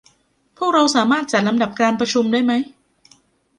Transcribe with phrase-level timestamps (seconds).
[0.57, 2.53] พวกเราสามารถจัดลำดับการประชุมได้ไหม